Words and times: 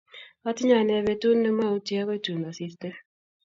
Atinye 0.49 0.75
ane 0.79 1.05
betut 1.05 1.37
nimautie 1.41 1.99
akoi 2.01 2.19
tun 2.25 2.41
asirte. 2.49 2.89